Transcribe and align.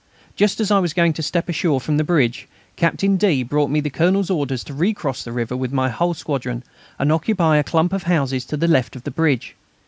Just 0.35 0.59
as 0.59 0.71
I 0.71 0.79
was 0.79 0.95
going 0.95 1.13
to 1.13 1.21
step 1.21 1.47
ashore 1.47 1.79
from 1.79 1.97
the 1.97 2.03
bridge, 2.03 2.47
Captain 2.75 3.17
D. 3.17 3.43
brought 3.43 3.69
me 3.69 3.79
the 3.79 3.91
Colonel's 3.91 4.31
orders 4.31 4.63
to 4.63 4.73
recross 4.73 5.21
the 5.23 5.31
river 5.31 5.55
with 5.55 5.71
my 5.71 5.89
whole 5.89 6.15
squadron 6.15 6.63
and 6.97 7.11
occupy 7.11 7.57
a 7.57 7.63
clump 7.63 7.93
of 7.93 8.01
houses 8.09 8.43
to 8.45 8.57
the 8.57 8.67
left 8.67 8.95
of 8.95 9.03
the 9.03 9.11
bridge. 9.11 9.55